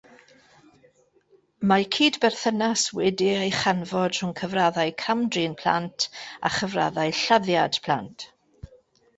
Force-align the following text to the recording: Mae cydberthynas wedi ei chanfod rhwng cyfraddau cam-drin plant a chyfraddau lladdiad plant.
Mae 1.71 1.83
cydberthynas 1.95 2.85
wedi 2.99 3.27
ei 3.41 3.53
chanfod 3.59 4.17
rhwng 4.21 4.33
cyfraddau 4.41 4.95
cam-drin 5.05 5.55
plant 5.61 6.09
a 6.51 6.55
chyfraddau 6.57 7.17
lladdiad 7.21 7.79
plant. 7.89 8.27